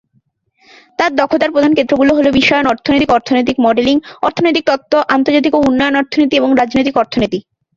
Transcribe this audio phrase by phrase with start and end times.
[0.99, 3.95] তার দক্ষতার প্রধান ক্ষেত্রগুলো হলো বিশ্বায়ন, অর্থনৈতিক ও অর্থনৈতিক মডেলিং,
[4.21, 7.39] অর্থনৈতিক তত্ত্ব, আন্তর্জাতিক ও উন্নয়ন অর্থনীতি এবং রাজনৈতিক অর্থনীতি।